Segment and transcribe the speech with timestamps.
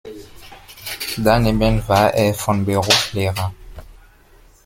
[1.17, 3.53] Daneben war er von Beruf Lehrer.